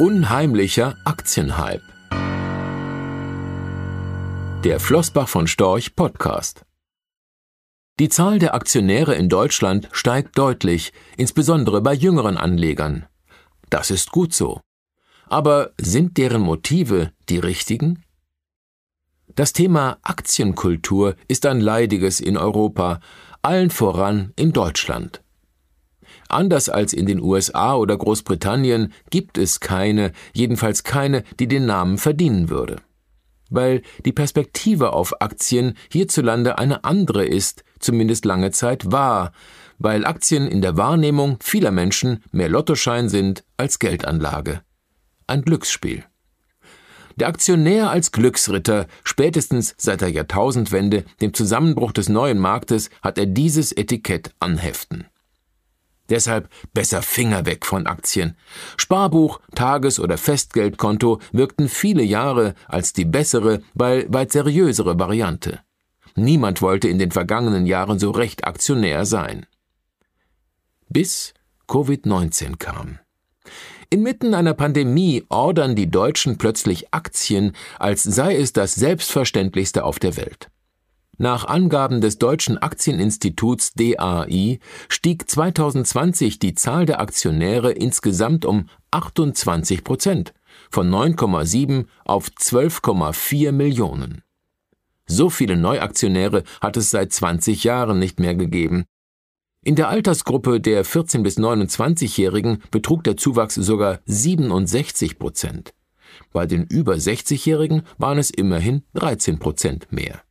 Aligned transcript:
Unheimlicher 0.00 0.96
Aktienhype. 1.04 1.82
Der 4.64 4.80
Flossbach 4.80 5.28
von 5.28 5.46
Storch 5.46 5.94
Podcast. 5.94 6.64
Die 7.98 8.08
Zahl 8.08 8.38
der 8.38 8.54
Aktionäre 8.54 9.14
in 9.14 9.28
Deutschland 9.28 9.90
steigt 9.92 10.38
deutlich, 10.38 10.94
insbesondere 11.18 11.82
bei 11.82 11.92
jüngeren 11.92 12.38
Anlegern. 12.38 13.04
Das 13.68 13.90
ist 13.90 14.10
gut 14.10 14.32
so. 14.32 14.62
Aber 15.26 15.72
sind 15.78 16.16
deren 16.16 16.40
Motive 16.40 17.12
die 17.28 17.38
richtigen? 17.38 18.02
Das 19.34 19.52
Thema 19.52 19.98
Aktienkultur 20.00 21.14
ist 21.28 21.44
ein 21.44 21.60
leidiges 21.60 22.20
in 22.20 22.38
Europa, 22.38 23.00
allen 23.42 23.68
voran 23.68 24.32
in 24.36 24.54
Deutschland. 24.54 25.20
Anders 26.30 26.68
als 26.68 26.92
in 26.92 27.06
den 27.06 27.20
USA 27.20 27.74
oder 27.74 27.96
Großbritannien 27.96 28.92
gibt 29.10 29.38
es 29.38 29.60
keine, 29.60 30.12
jedenfalls 30.32 30.84
keine, 30.84 31.24
die 31.38 31.48
den 31.48 31.66
Namen 31.66 31.98
verdienen 31.98 32.48
würde. 32.48 32.76
Weil 33.50 33.82
die 34.04 34.12
Perspektive 34.12 34.92
auf 34.92 35.20
Aktien 35.20 35.74
hierzulande 35.90 36.58
eine 36.58 36.84
andere 36.84 37.24
ist, 37.24 37.64
zumindest 37.80 38.24
lange 38.24 38.52
Zeit 38.52 38.92
war, 38.92 39.32
weil 39.78 40.04
Aktien 40.04 40.46
in 40.46 40.62
der 40.62 40.76
Wahrnehmung 40.76 41.38
vieler 41.40 41.72
Menschen 41.72 42.22
mehr 42.30 42.48
Lottoschein 42.48 43.08
sind 43.08 43.42
als 43.56 43.78
Geldanlage. 43.78 44.60
Ein 45.26 45.42
Glücksspiel. 45.42 46.04
Der 47.16 47.28
Aktionär 47.28 47.90
als 47.90 48.12
Glücksritter, 48.12 48.86
spätestens 49.04 49.74
seit 49.76 50.00
der 50.00 50.10
Jahrtausendwende, 50.10 51.04
dem 51.20 51.34
Zusammenbruch 51.34 51.92
des 51.92 52.08
neuen 52.08 52.38
Marktes, 52.38 52.88
hat 53.02 53.18
er 53.18 53.26
dieses 53.26 53.72
Etikett 53.72 54.32
anheften. 54.38 55.06
Deshalb 56.10 56.48
besser 56.74 57.02
Finger 57.02 57.46
weg 57.46 57.64
von 57.64 57.86
Aktien. 57.86 58.36
Sparbuch, 58.76 59.40
Tages- 59.54 60.00
oder 60.00 60.18
Festgeldkonto 60.18 61.20
wirkten 61.32 61.68
viele 61.68 62.02
Jahre 62.02 62.54
als 62.66 62.92
die 62.92 63.04
bessere, 63.04 63.62
weil 63.74 64.12
weit 64.12 64.32
seriösere 64.32 64.98
Variante. 64.98 65.60
Niemand 66.16 66.60
wollte 66.60 66.88
in 66.88 66.98
den 66.98 67.12
vergangenen 67.12 67.64
Jahren 67.64 67.98
so 67.98 68.10
recht 68.10 68.44
Aktionär 68.44 69.06
sein. 69.06 69.46
Bis 70.88 71.32
Covid-19 71.68 72.58
kam. 72.58 72.98
Inmitten 73.90 74.34
einer 74.34 74.54
Pandemie 74.54 75.24
ordern 75.28 75.76
die 75.76 75.90
Deutschen 75.90 76.38
plötzlich 76.38 76.92
Aktien, 76.92 77.52
als 77.78 78.02
sei 78.02 78.36
es 78.36 78.52
das 78.52 78.74
Selbstverständlichste 78.74 79.84
auf 79.84 79.98
der 80.00 80.16
Welt. 80.16 80.50
Nach 81.22 81.44
Angaben 81.44 82.00
des 82.00 82.16
Deutschen 82.16 82.56
Aktieninstituts 82.56 83.74
DAI 83.74 84.58
stieg 84.88 85.28
2020 85.28 86.38
die 86.38 86.54
Zahl 86.54 86.86
der 86.86 86.98
Aktionäre 86.98 87.72
insgesamt 87.72 88.46
um 88.46 88.70
28 88.90 89.84
Prozent, 89.84 90.32
von 90.70 90.88
9,7 90.90 91.84
auf 92.06 92.28
12,4 92.28 93.52
Millionen. 93.52 94.22
So 95.04 95.28
viele 95.28 95.58
Neuaktionäre 95.58 96.42
hat 96.62 96.78
es 96.78 96.88
seit 96.88 97.12
20 97.12 97.64
Jahren 97.64 97.98
nicht 97.98 98.18
mehr 98.18 98.34
gegeben, 98.34 98.86
in 99.62 99.74
der 99.74 99.90
Altersgruppe 99.90 100.58
der 100.58 100.86
14- 100.86 101.22
bis 101.22 101.36
29-Jährigen 101.36 102.62
betrug 102.70 103.04
der 103.04 103.18
Zuwachs 103.18 103.56
sogar 103.56 104.00
67 104.06 105.18
Prozent. 105.18 105.74
Bei 106.32 106.46
den 106.46 106.64
über 106.64 106.94
60-Jährigen 106.94 107.82
waren 107.98 108.16
es 108.16 108.30
immerhin 108.30 108.84
13 108.94 109.38
Prozent 109.38 109.92
mehr. 109.92 110.22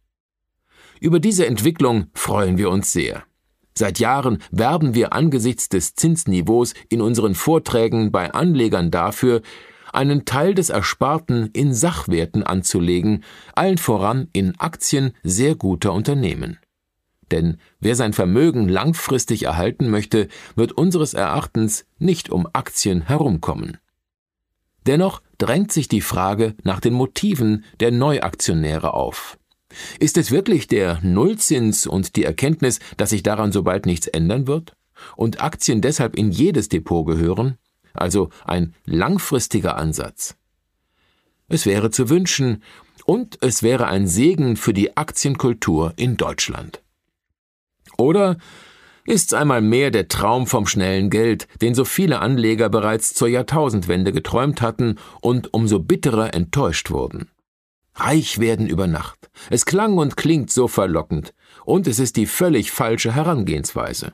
Über 1.00 1.20
diese 1.20 1.46
Entwicklung 1.46 2.08
freuen 2.14 2.58
wir 2.58 2.70
uns 2.70 2.92
sehr. 2.92 3.24
Seit 3.78 4.00
Jahren 4.00 4.40
werben 4.52 4.94
wir 4.94 5.14
angesichts 5.14 5.70
des 5.70 5.96
Zinsniveaus 5.96 6.74
in 6.90 7.02
unseren 7.02 7.34
Vorträgen 7.34 8.12
bei 8.12 8.34
Anlegern 8.34 8.92
dafür, 8.92 9.42
einen 9.94 10.26
Teil 10.26 10.54
des 10.54 10.70
Ersparten 10.70 11.50
in 11.54 11.74
Sachwerten 11.74 12.44
anzulegen, 12.44 13.24
allen 13.56 13.78
voran 13.78 14.28
in 14.34 14.60
Aktien 14.60 15.14
sehr 15.24 15.56
guter 15.56 15.94
Unternehmen. 15.94 16.60
Denn 17.32 17.58
wer 17.80 17.96
sein 17.96 18.12
Vermögen 18.12 18.68
langfristig 18.68 19.44
erhalten 19.44 19.90
möchte, 19.90 20.28
wird 20.56 20.74
unseres 20.74 21.14
Erachtens 21.14 21.86
nicht 22.00 22.30
um 22.30 22.48
Aktien 22.52 23.04
herumkommen. 23.04 23.78
Dennoch 24.86 25.22
drängt 25.38 25.72
sich 25.72 25.88
die 25.88 26.02
Frage 26.02 26.56
nach 26.64 26.82
den 26.82 26.94
Motiven 26.94 27.64
der 27.80 27.92
Neuaktionäre 27.92 28.94
auf. 28.94 29.39
Ist 30.00 30.18
es 30.18 30.32
wirklich 30.32 30.68
der 30.68 31.00
Nullzins 31.02 31.88
und 31.88 32.16
die 32.16 32.24
Erkenntnis, 32.24 32.80
dass 32.98 33.12
sich 33.12 33.24
daran 33.24 33.52
so 33.52 33.64
bald 33.64 33.86
nichts 33.86 34.08
ändern 34.08 34.48
wird? 34.48 34.74
Und 35.16 35.42
Aktien 35.42 35.82
deshalb 35.82 36.16
in 36.16 36.32
jedes 36.32 36.70
Depot 36.70 37.06
gehören? 37.06 37.58
Also 37.94 38.30
ein 38.46 38.74
langfristiger 38.86 39.78
Ansatz. 39.78 40.36
Es 41.48 41.66
wäre 41.66 41.90
zu 41.90 42.10
wünschen, 42.10 42.64
und 43.06 43.40
es 43.42 43.64
wäre 43.64 43.88
ein 43.88 44.06
Segen 44.06 44.56
für 44.56 44.72
die 44.72 44.96
Aktienkultur 44.96 45.94
in 45.96 46.16
Deutschland. 46.16 46.84
Oder 47.98 48.38
ist's 49.04 49.34
einmal 49.34 49.62
mehr 49.62 49.90
der 49.90 50.08
Traum 50.08 50.46
vom 50.46 50.68
schnellen 50.68 51.10
Geld, 51.10 51.48
den 51.60 51.74
so 51.74 51.86
viele 51.86 52.20
Anleger 52.20 52.70
bereits 52.70 53.16
zur 53.16 53.28
Jahrtausendwende 53.28 54.12
geträumt 54.12 54.62
hatten 54.62 54.98
und 55.22 55.56
umso 55.56 55.80
bitterer 55.80 56.36
enttäuscht 56.36 56.92
wurden? 56.92 57.30
Reich 58.00 58.40
werden 58.40 58.68
über 58.68 58.88
Nacht. 58.88 59.30
Es 59.50 59.66
klang 59.66 59.98
und 59.98 60.18
klingt 60.18 60.52
so 60.52 60.68
verlockend, 60.68 61.34
und 61.66 61.88
es 61.88 62.00
ist 62.00 62.16
die 62.16 62.26
völlig 62.26 62.72
falsche 62.72 63.14
Herangehensweise. 63.14 64.14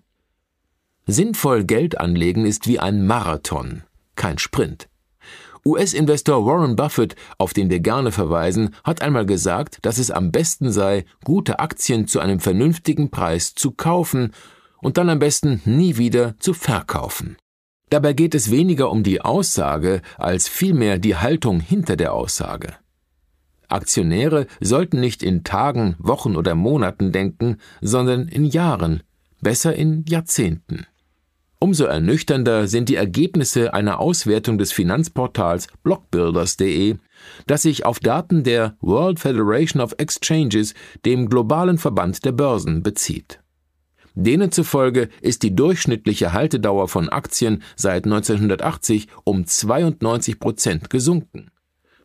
Sinnvoll 1.07 1.65
Geld 1.65 1.99
anlegen 1.99 2.45
ist 2.45 2.67
wie 2.67 2.79
ein 2.79 3.05
Marathon, 3.05 3.83
kein 4.15 4.39
Sprint. 4.39 4.89
US-Investor 5.67 6.45
Warren 6.45 6.75
Buffett, 6.75 7.15
auf 7.39 7.53
den 7.53 7.69
wir 7.69 7.79
gerne 7.79 8.11
verweisen, 8.11 8.75
hat 8.83 9.01
einmal 9.01 9.25
gesagt, 9.25 9.79
dass 9.81 9.97
es 9.97 10.11
am 10.11 10.31
besten 10.31 10.71
sei, 10.71 11.05
gute 11.23 11.59
Aktien 11.59 12.07
zu 12.07 12.19
einem 12.19 12.39
vernünftigen 12.39 13.09
Preis 13.09 13.55
zu 13.55 13.71
kaufen 13.71 14.31
und 14.81 14.97
dann 14.97 15.09
am 15.09 15.17
besten 15.17 15.61
nie 15.65 15.97
wieder 15.97 16.35
zu 16.39 16.53
verkaufen. 16.53 17.37
Dabei 17.89 18.13
geht 18.13 18.35
es 18.35 18.51
weniger 18.51 18.91
um 18.91 19.03
die 19.03 19.21
Aussage 19.21 20.01
als 20.17 20.47
vielmehr 20.47 20.99
die 20.99 21.15
Haltung 21.15 21.59
hinter 21.59 21.95
der 21.95 22.13
Aussage. 22.13 22.75
Aktionäre 23.69 24.47
sollten 24.61 24.99
nicht 24.99 25.23
in 25.23 25.43
Tagen, 25.43 25.95
Wochen 25.99 26.35
oder 26.35 26.55
Monaten 26.55 27.11
denken, 27.11 27.57
sondern 27.81 28.27
in 28.27 28.45
Jahren, 28.45 29.03
besser 29.41 29.75
in 29.75 30.05
Jahrzehnten. 30.07 30.85
Umso 31.59 31.85
ernüchternder 31.85 32.67
sind 32.67 32.89
die 32.89 32.95
Ergebnisse 32.95 33.73
einer 33.73 33.99
Auswertung 33.99 34.57
des 34.57 34.71
Finanzportals 34.71 35.67
blockbuilders.de, 35.83 36.97
das 37.47 37.61
sich 37.63 37.85
auf 37.85 37.99
Daten 37.99 38.43
der 38.43 38.75
World 38.81 39.19
Federation 39.19 39.81
of 39.81 39.95
Exchanges, 39.97 40.73
dem 41.05 41.29
globalen 41.29 41.77
Verband 41.77 42.25
der 42.25 42.33
Börsen, 42.33 42.83
bezieht. 42.83 43.39
Denen 44.15 44.51
zufolge 44.51 45.09
ist 45.21 45.43
die 45.43 45.55
durchschnittliche 45.55 46.33
Haltedauer 46.33 46.87
von 46.87 47.09
Aktien 47.09 47.63
seit 47.75 48.05
1980 48.05 49.07
um 49.23 49.45
92 49.45 50.39
Prozent 50.39 50.89
gesunken. 50.89 51.51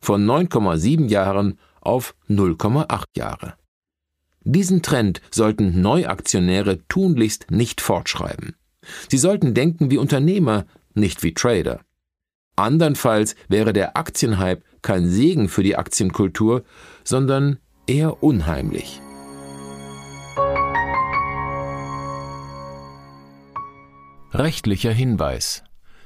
Von 0.01 0.27
9,7 0.27 1.09
Jahren 1.09 1.59
auf 1.81 2.15
0,8 2.29 3.05
Jahre. 3.17 3.55
Diesen 4.43 4.83
Trend 4.83 5.21
sollten 5.31 5.81
Neuaktionäre 5.83 6.87
tunlichst 6.89 7.51
nicht 7.51 7.81
fortschreiben. 7.81 8.57
Sie 9.09 9.19
sollten 9.19 9.53
denken 9.53 9.91
wie 9.91 9.99
Unternehmer, 9.99 10.65
nicht 10.95 11.23
wie 11.23 11.35
Trader. 11.35 11.81
Andernfalls 12.57 13.37
wäre 13.49 13.73
der 13.73 13.97
Aktienhype 13.97 14.63
kein 14.83 15.09
Segen 15.09 15.49
für 15.49 15.63
die 15.63 15.77
Aktienkultur, 15.77 16.65
sondern 17.05 17.59
eher 17.87 18.23
unheimlich. 18.23 19.01
Rechtlicher 24.33 24.93
Hinweis 24.93 25.65